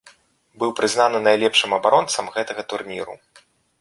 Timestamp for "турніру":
2.75-3.13